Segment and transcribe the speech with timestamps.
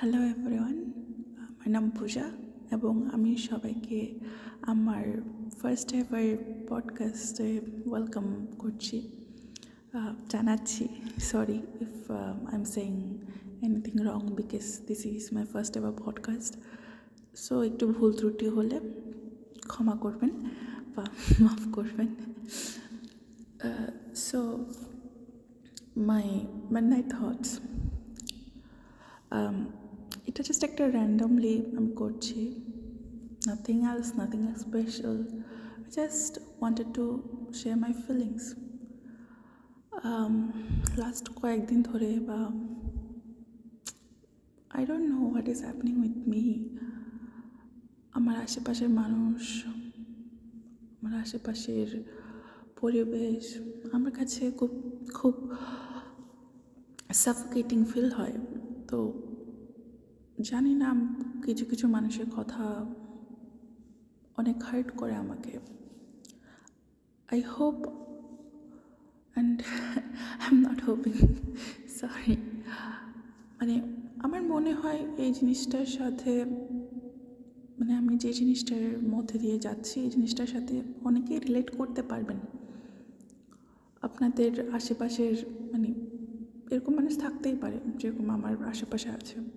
[0.00, 0.78] Hello everyone
[1.38, 2.30] আমার নাম পূজা
[2.70, 4.18] এবং আমি সবাইকে
[4.62, 5.04] আমার
[5.58, 6.36] ফার্স্ট এভার
[6.68, 9.08] পডকাস্টে ওয়েলকাম করছি।
[10.28, 10.88] জানাচ্ছি
[11.18, 13.18] sorry if I am saying
[13.62, 16.56] anything wrong because this is my first ever podcast
[17.36, 18.80] so একটু ভুল ত্রুটি হলে
[19.68, 20.30] ক্ষমা করবেন
[20.96, 21.04] বা
[21.40, 22.06] মাফ করবেন।
[24.14, 24.64] So
[25.96, 27.60] my midnight thoughts
[29.30, 29.85] um,
[30.36, 32.40] এটা জাস্ট একটা র্যান্ডমলি আমি করছি।
[33.48, 35.16] Nothing else nothing special
[35.96, 37.04] just wanted to
[37.60, 38.44] share my feelings
[41.02, 42.40] last কয়েকদিন ধরে বা
[44.76, 46.44] I don't know what is happening with me
[48.18, 49.42] আমার আশেপাশের মানুষ,
[50.96, 51.88] আমার আশেপাশের
[52.80, 53.44] পরিবেশ,
[53.92, 54.72] আমার কাছে খুব
[55.18, 55.34] খুব
[57.22, 58.36] সাফোকেটিং ফিল হয়।
[58.90, 58.98] তো
[60.38, 60.94] জানি না,
[61.44, 62.86] কিছু কিছু মানুষের কথা
[64.38, 65.58] অনেক হার্ট করে আমাকে।
[67.32, 67.86] I hope
[69.34, 69.62] and
[70.42, 71.12] I am not hoping
[72.00, 72.36] sorry
[73.58, 73.82] মানে
[74.18, 76.44] আমার মনে হয় এই জিনিসটার সাথে
[77.78, 82.38] মানে আমি যে জিনিসটার মধ্যে দিয়ে যাচ্ছি, এই জিনিসটার সাথে অনেকেই রিলেট করতে পারবেন।
[84.02, 85.34] আপনাদের আশেপাশের
[85.72, 85.94] মানে
[86.70, 89.55] এরকম মানুষ থাকতেই পারে, যেরকম আমার আশেপাশে আছে।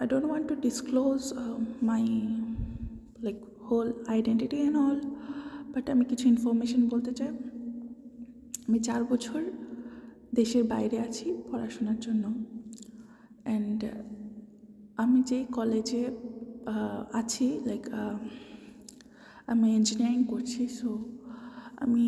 [0.00, 1.20] I don't want to disclose
[1.90, 2.02] my
[3.24, 4.98] like whole identity and all
[5.72, 7.30] but আমি কিছু ইনফরমেশন বলতে চাই।
[8.66, 9.40] আমি চার বছর
[10.38, 12.24] দেশের বাইরে আছি পড়াশোনার জন্য।
[13.46, 13.80] অ্যান্ড
[15.02, 16.02] আমি যেই কলেজে
[17.20, 17.84] আছি লাইক
[19.52, 20.90] আমি ইঞ্জিনিয়ারিং করছি সো
[21.84, 22.06] আমি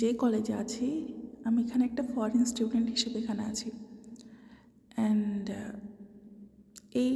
[0.00, 0.86] যে কলেজে আছি,
[1.48, 3.70] আমি এখানে একটা ফরেন স্টুডেন্ট হিসেবে এখানে আছি
[4.96, 5.44] অ্যান্ড
[7.04, 7.14] এই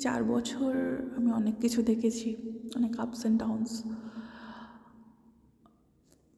[0.00, 0.72] চার বছর
[1.16, 2.28] আমি অনেক কিছু দেখেছি,
[2.76, 3.72] অনেক আপস অ্যান্ড ডাউনস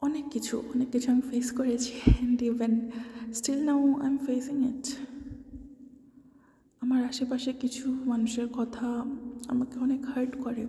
[0.03, 2.73] অনেক কিছু অনেক কিছু আমি ফেস করেছি and even
[3.33, 4.85] still now I am facing it
[6.83, 8.87] আমার আশেপাশে কিছু মানুষের কথা
[9.49, 10.65] আমাকে অনেক হার্ট করে।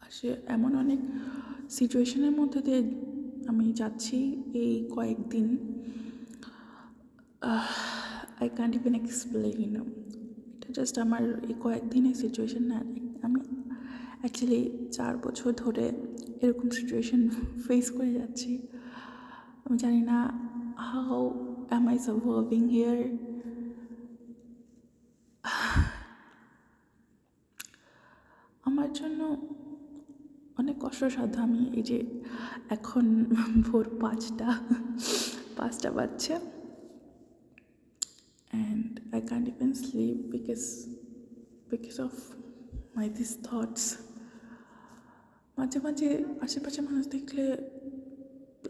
[0.00, 1.00] আসে এমন অনেক
[1.70, 2.80] সিচুয়েশনের মধ্যে দিয়ে
[3.46, 4.18] আমি যাচ্ছি
[4.62, 5.46] এই কয়েকদিন।
[8.40, 9.74] I can't even explain
[10.76, 12.78] just আমার এই কয়েকদিনের সিচুয়েশন না,
[13.26, 13.40] আমি
[14.22, 14.60] অ্যাকচুয়ালি
[14.96, 15.86] চার বছর ধরে
[16.44, 17.20] এরকম সিচুয়েশন
[17.64, 18.52] ফেস করে যাচ্ছি।
[19.64, 20.18] আমি জানি না
[20.88, 21.22] how
[21.70, 22.98] am I surviving here
[28.68, 29.20] আমার জন্য
[30.60, 31.98] অনেক কষ্টসাধ্য আমি এই যে
[32.76, 33.04] এখন
[33.66, 34.48] ভোর পাঁচটা
[35.58, 36.34] পাঁচটা বাজছে।
[39.12, 40.86] I can't even sleep because
[41.70, 42.12] because of
[42.96, 43.96] my this thoughts
[45.58, 47.44] মাঝে মাঝে আশেপাশে মানুষ দেখলে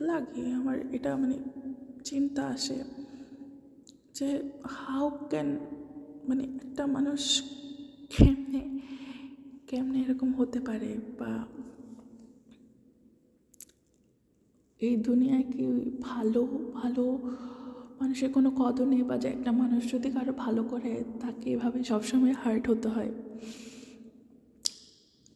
[0.00, 1.39] লাগে, আমার এটা মানে
[2.05, 2.84] চিন্তা আসে
[4.15, 5.59] যে হাউ ক্যান
[6.29, 7.43] মানে একটা মানুষ
[8.11, 8.81] কেমনে
[9.67, 11.47] কেমনে এরকম হতে পারে বা
[14.81, 15.67] এই দুনিয়ায় কি
[16.00, 16.43] ভালো
[16.75, 17.19] ভালো
[18.00, 22.34] মানুষের কোনো কদর নেই বা যে একটা মানুষ যদি কারও ভালো করে, তাকে এভাবে সবসময়
[22.44, 23.11] হার্ট হতে হয়।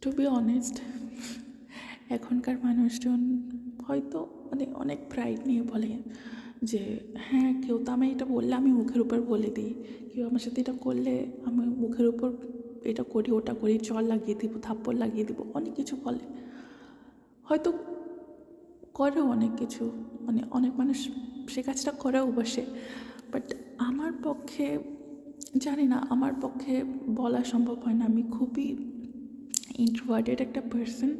[0.00, 0.80] টু বি অনেস্ট
[2.08, 3.42] এখনকার মানুষজন
[3.86, 5.98] হয়তো মানে অনেক প্রাইড নিয়ে বলে
[6.62, 9.75] যে হ্যাঁ কেউ তো আমি এটা বললে আমি মুখের উপর বলে দিই।
[10.14, 12.32] কেউ আমার সাথে এটা করলে আমি মুখের উপর
[12.84, 16.25] এটা করি, ওটা করি চল লাগিয়ে দিব, থাপ্পড় লাগিয়ে দিব। অনেক কিছু বলে।
[17.44, 17.72] হয়তো
[18.94, 21.08] করেও অনেক কিছু। মানে অনেক মানুষ
[21.49, 22.66] সে কাজটা করেও বসে।
[23.32, 24.78] বাট আমার পক্ষে,
[25.56, 28.77] জানি না, আমার পক্ষে বলা সম্ভব হয় না। আমি খুবই
[29.78, 31.10] ইন্ট্রোভার্টেড একটা পার্সন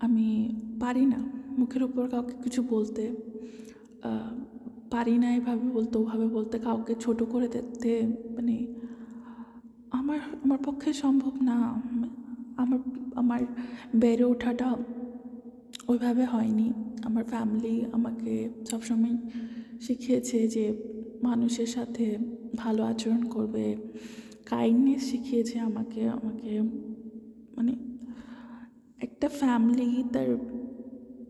[0.00, 1.18] আমি পারি না
[1.58, 3.16] মুখের উপর কাউকে কিছু বলতে।
[4.90, 8.02] পারি না এভাবে বলতে, ওভাবে বলতে, কাউকে ছোট করে দেখতে
[8.36, 8.66] মানে
[9.90, 11.82] আমার আমার পক্ষে সম্ভব না।
[12.56, 12.78] আমার
[13.14, 13.40] আমার
[13.96, 14.76] বেড়ে ওঠাটা
[15.88, 16.72] ওইভাবে হয়নি।
[17.04, 19.16] আমার ফ্যামিলি আমাকে সবসময়
[19.80, 20.64] শিখিয়েছে যে
[21.22, 22.18] মানুষের সাথে
[22.56, 23.76] ভালো আচরণ করবে।
[24.46, 26.60] কাইন্ডনেস শিখিয়েছে আমাকে আমাকে
[27.56, 27.72] মানে
[28.98, 30.28] একটা ফ্যামিলি তার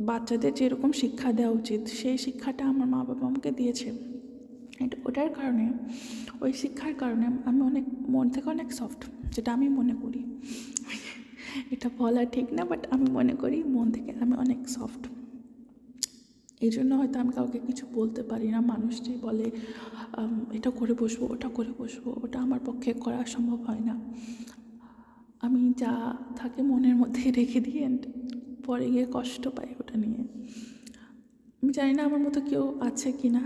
[0.00, 3.88] বাচ্চাদের যেরকম শিক্ষা দেওয়া উচিত, সেই শিক্ষাটা আমার মা বাবা আমাকে দিয়েছে।
[4.81, 5.66] এটা ওটার কারণে,
[6.40, 9.00] ওই শিক্ষার কারণে আমি অনেক, মন থেকে অনেক সফট
[9.34, 10.20] যেটা আমি মনে করি।
[11.71, 15.09] এটা বলা ঠিক না বাট আমি মনে করি মন থেকে আমি অনেক সফট
[16.61, 19.50] এই জন্য হয়তো আমি কাউকে কিছু বলতে পারি না। মানুষ যে বলে
[20.53, 24.00] এটা করে বসবো, ওটা করে বসবো, ওটা আমার পক্ষে করা সম্ভব হয় না।
[25.41, 27.99] আমি যা থাকে মনের মধ্যে রেখে দিই and
[28.67, 30.23] পরে গিয়ে কষ্ট পাই ওটা নিয়ে।
[31.62, 33.43] আমি জানি না আমার মতো কেউ আছে কি না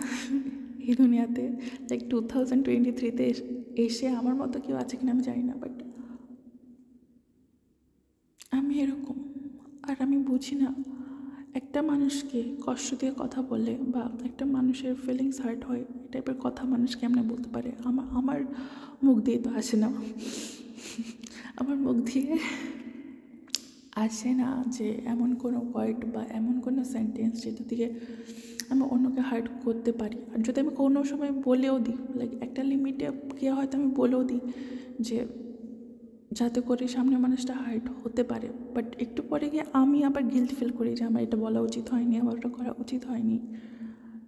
[0.81, 1.49] এই দুনিয়াতে।
[1.91, 3.35] লাইক টু থাউজেন্ড টোয়েন্টি থ্রিতে
[3.77, 5.92] এসে আমার মতো কেউ আছে কিনা আমি জানি না বাট
[8.53, 9.19] আমি এরকম,
[9.89, 10.69] আর আমি বুঝি না।
[11.55, 16.63] একটা মানুষকে কষ্ট দিয়ে কথা বলে বা একটা মানুষের ফিলিংস হার্ট হয়, এই টাইপের কথা
[16.65, 17.71] মানুষ কেমনে বলতে পারে?
[17.85, 18.41] আমার আমার
[19.05, 19.89] মুখ দিয়ে তো আসে না।
[21.57, 22.39] আমার মুখ দিয়ে
[23.97, 27.87] আসে না যে এমন কোনো ওয়ার্ড বা এমন কোনো সেন্টেন্স যেটা থেকে
[28.71, 33.07] আমি অন্যকে হার্ট করতে পারি। আর যদি আমি কোনো সময় বলেও দিই লাইক একটা লিমিটে
[33.39, 34.41] গিয়ে হয়তো আমি বলেও দিই
[35.01, 35.17] যে
[36.33, 40.71] যাতে করে সামনে মানুষটা হার্ট হতে পারে। বাট একটু পরে গিয়ে আমি আবার গিল্ট ফিল
[40.71, 43.39] করি যে আমার এটা বলা উচিত হয়নি, আমার ওটা করা উচিত হয়নি।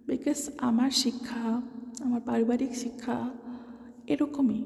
[0.07, 1.61] বিকজ আমার শিক্ষা,
[1.99, 3.29] আমার পারিবারিক শিক্ষা
[4.07, 4.63] এরকমই।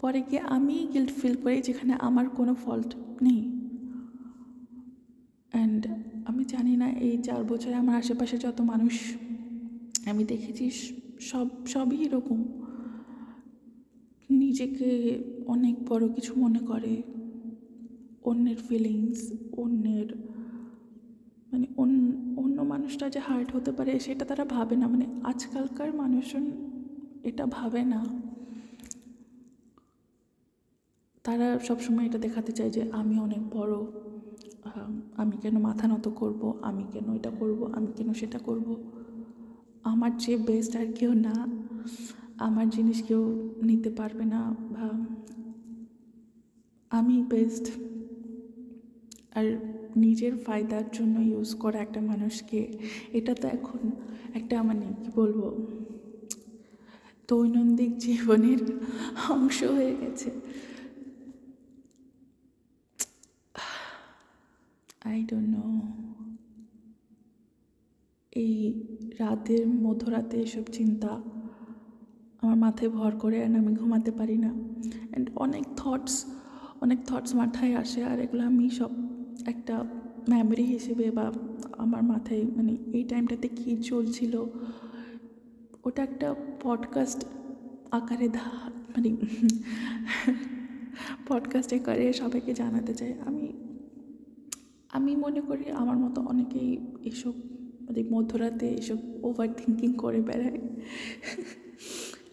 [0.00, 3.70] পরে গিয়ে আমি গিল্ট ফিল করি যেখানে আমার কোনো ফল্ট নেই।
[5.52, 5.86] অ্যান্ড
[6.26, 9.14] আমি জানি না, এই চার বছরে আমার আশেপাশে যত মানুষ
[10.06, 10.70] আমি দেখেছি,
[11.20, 12.44] সব, সবই এরকম।
[14.30, 14.88] নিজেকে
[15.46, 17.02] অনেক বড় কিছু মনে করে।
[18.24, 20.16] অন্যের ফিলিংস অন্যের
[21.52, 26.50] মানে অন্য মানুষটা যে হার্ট হতে পারে সেটা তারা ভাবে না। মানে আজকালকার মানুষজন
[27.22, 28.22] এটা ভাবে না।
[31.24, 33.76] তারা সবসময় এটা দেখাতে চায় যে, আমি অনেক বড়।
[35.16, 36.58] আমি কেন মাথা নত করব?
[36.62, 37.64] আমি কেন এটা করব?
[37.74, 38.82] আমি কেন সেটা করব?
[39.84, 41.46] আমার যে বেস্ট আর কেউ না।
[42.38, 45.06] আমার জিনিস কেউ নিতে পারবে না বা
[46.98, 47.66] আমি বেস্ট
[49.38, 49.46] আর
[50.04, 52.60] নিজের ফায়দার জন্য ইউজ করা একটা মানুষকে,
[53.18, 53.80] এটা তো এখন
[54.38, 55.40] একটা মানে কি বলব,
[57.28, 58.60] দৈনন্দিন জীবনের
[59.34, 60.30] অংশ হয়ে গেছে।
[65.08, 65.64] আই ডোন্ট নো
[68.42, 68.54] এই
[69.20, 71.10] রাতের, মধ্যরাতে এসব চিন্তা
[72.40, 74.50] আমার মাথায় ভর করে অ্যান্ড আমি ঘুমাতে পারি না।
[75.10, 76.16] অ্যান্ড অনেক থটস
[76.84, 78.90] অনেক থটস মাথায় আসে আর এগুলো আমি সব
[79.46, 79.84] একটা
[80.28, 81.32] মেমরি হিসেবে বা
[81.78, 84.44] আমার মাথায় মানে এই টাইমটাতে কী চলছিল,
[85.84, 87.24] ওটা একটা পডকাস্ট
[87.90, 89.16] আকারে ধা মানে
[91.28, 93.52] পডকাস্ট আকারে সবাইকে জানাতে চাই। আমি
[94.92, 97.32] আমি মনে করি আমার মতো অনেকেই এসব
[97.80, 100.56] মানে মধ্যরাতে এসব ওভার থিঙ্কিং করে বেড়ায়।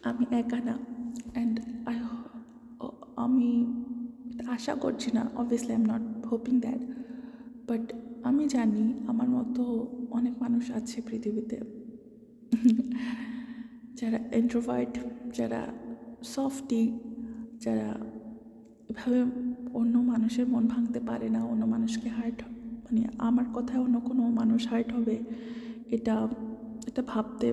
[0.04, 0.78] আমি একা না।
[1.34, 1.96] অ্যান্ড আই
[3.16, 3.81] আমি
[4.56, 6.82] আশা করছি না obviously I am not hoping that
[7.68, 7.84] but
[8.30, 9.62] আমি জানি আমার মতো
[10.18, 11.58] অনেক মানুষ আছে পৃথিবীতে।
[14.00, 14.94] যারা ইন্ট্রোভার্ট
[15.38, 15.62] যারা
[16.36, 16.82] সফটি
[17.66, 17.90] যারা
[18.92, 19.20] এভাবে
[19.80, 22.40] অন্য মানুষের মন ভাঙতে পারে না, অন্য মানুষকে হার্ট
[22.86, 25.16] মানে আমার কথায় অন্য কোনো মানুষ হার্ট হবে,
[25.96, 26.16] এটা
[26.90, 27.48] এটা ভাবতে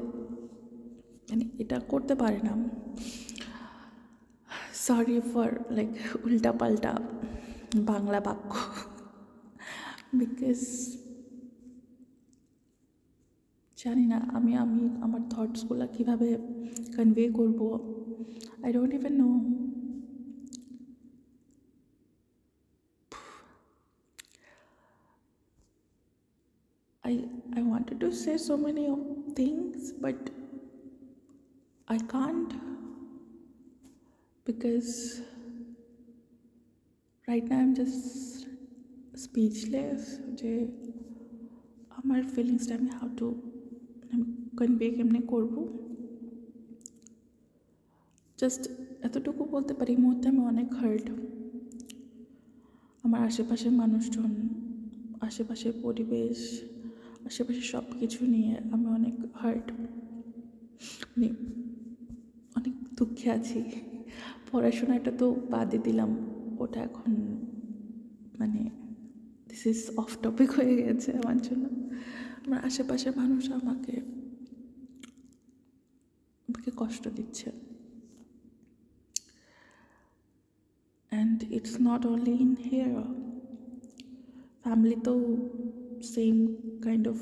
[1.29, 2.53] মানে এটা করতে পারে না।
[4.88, 5.90] সরি ফর লাইক
[6.26, 6.93] উল্টা পাল্টা
[7.90, 8.52] বাংলা বাক্য।
[10.20, 10.61] বিকজ
[13.81, 16.29] জানি না আমি আমি আমার থটসগুলো কীভাবে
[16.94, 17.61] কনভে করব
[18.65, 19.31] I don't even know
[27.05, 27.15] I
[27.58, 29.01] I wanted to say so many of
[29.39, 30.20] things, but
[31.89, 32.51] I can't
[34.48, 35.20] because
[37.28, 38.00] right now I'm just
[39.24, 40.02] speechless.
[40.40, 40.52] যে
[41.98, 43.28] আমার ফিলিংসটা আমি হাউ টু
[44.12, 44.24] আমি
[44.58, 45.55] কনভে কেমনে করব?
[48.38, 48.62] জাস্ট
[49.06, 51.06] এতটুকু বলতে পারি মুহূর্তে আমি অনেক হার্ট
[53.05, 54.32] আমার আশেপাশের মানুষজন,
[55.28, 56.38] আশেপাশের পরিবেশ
[57.28, 59.67] আশেপাশে সব কিছু নিয়ে আমি অনেক হার্ট
[61.10, 61.28] মানে
[62.58, 63.60] অনেক দুঃখে আছি।
[64.53, 66.10] পড়াশোনাটা তো বাদে দিলাম।
[66.58, 67.10] ওটা এখন
[68.38, 68.62] মানে
[69.48, 71.65] দিস ইজ অফ টপিক হয়ে গেছে আমার জন্য।
[72.46, 73.94] আমার আশেপাশের মানুষ আমাকে
[76.48, 77.48] আমাকে কষ্ট দিচ্ছে।
[81.12, 82.93] And it's not only in here
[84.62, 85.19] ফ্যামিলিতেও
[86.15, 86.36] same
[86.82, 87.19] kind of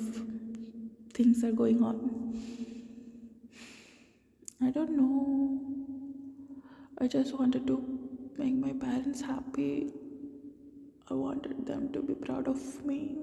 [1.14, 1.98] things are going on
[4.66, 5.75] I don't know.
[6.98, 7.76] I just wanted to
[8.38, 9.92] make my parents happy.
[11.10, 13.16] I wanted them to be proud of me.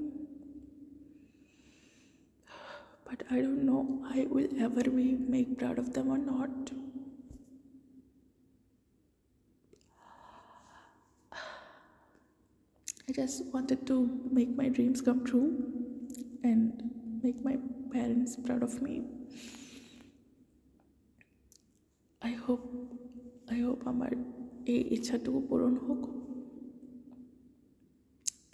[3.14, 6.72] but I don't know I will ever be made proud of them or not.
[13.08, 13.98] I just wanted to
[14.32, 15.50] make my dreams come true
[16.44, 16.90] and
[17.22, 17.58] make my
[17.92, 19.04] parents proud of me.
[22.22, 22.83] I hope
[23.54, 24.12] I hope আমার
[24.74, 26.02] এই ইচ্ছাটুকু পূরণ হোক।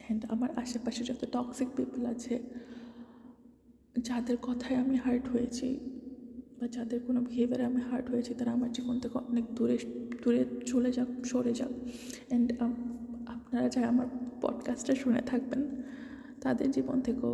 [0.01, 2.35] And আমার আশেপাশে যত toxic people আছে,
[4.07, 5.67] যাদের কথায় আমি হার্ট হয়েছি
[6.57, 9.77] বা যাদের কোনো বিহেভিয়ারে আমি হার্ট হয়েছি, তারা আমার জীবন থেকে অনেক দূরে
[10.23, 10.41] দূরে
[10.71, 11.73] চলে যাক, সরে যাক।
[12.29, 12.47] অ্যান্ড
[13.35, 14.07] আপনারা যারা আমার
[14.41, 15.61] পডকাস্টটা শুনে থাকবেন,
[16.43, 17.33] তাদের জীবন থেকেও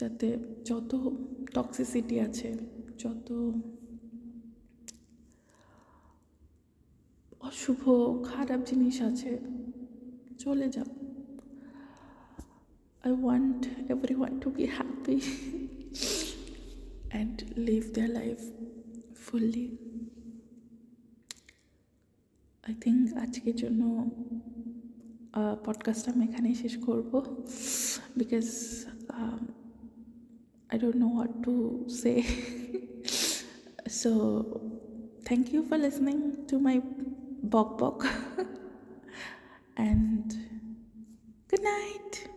[0.00, 0.28] যাতে
[0.68, 0.92] যত
[1.54, 2.48] টক্সিসিটি আছে,
[3.02, 3.28] যত
[7.42, 7.82] অশুভ,
[8.24, 9.30] খারাপ জিনিস আছে।
[10.38, 10.90] চলে যাক
[13.22, 15.18] want want everyone to be happy
[17.20, 17.36] and
[17.68, 18.38] live their life
[19.24, 19.66] fully
[22.68, 23.82] I think আজকের জন্য
[25.64, 27.12] পডকাস্টটা আমি এখানেই শেষ করব।
[28.16, 28.46] Because
[30.70, 31.54] I don't know what to
[31.88, 32.12] say
[33.90, 34.10] so
[35.24, 36.16] thank you for listening
[36.48, 36.76] to my
[37.42, 38.06] Bok Bok.
[39.76, 40.36] and
[41.48, 42.28] good night.